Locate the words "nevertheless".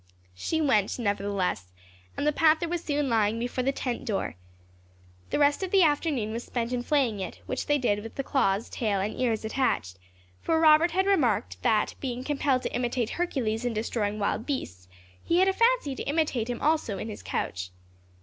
0.97-1.71